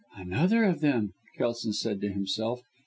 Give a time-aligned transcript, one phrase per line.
[0.15, 2.63] "Another of them," Kelson said to himself.